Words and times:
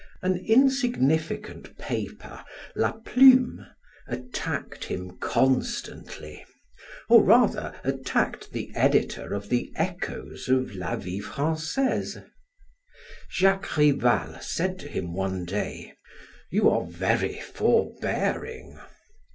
An 0.23 0.37
insignificant 0.37 1.77
paper, 1.77 2.43
"La 2.75 2.93
Plume," 2.93 3.67
attacked 4.07 4.85
him 4.85 5.11
constantly, 5.19 6.43
or 7.07 7.23
rather 7.23 7.75
attacked 7.83 8.51
the 8.51 8.71
editor 8.73 9.35
of 9.35 9.49
the 9.49 9.71
"Echoes" 9.75 10.49
of 10.49 10.73
"La 10.75 10.95
Vie 10.95 11.19
Francaise." 11.19 12.17
Jacques 13.29 13.77
Rival 13.77 14.39
said 14.41 14.79
to 14.79 14.87
him 14.87 15.13
one 15.13 15.45
day: 15.45 15.93
"You 16.49 16.67
are 16.71 16.83
very 16.87 17.39
forbearing." 17.39 18.79